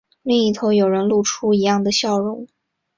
[0.23, 2.47] 另一头有人露出一样的笑容